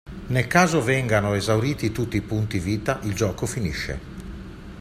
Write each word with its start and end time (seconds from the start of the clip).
Nel 0.29 0.47
caso 0.47 0.81
vengano 0.81 1.35
esauriti 1.35 1.91
tutti 1.91 2.17
i 2.17 2.21
punti 2.23 2.57
vita 2.57 2.99
il 3.03 3.13
gioco 3.13 3.45
finisce. 3.45 3.99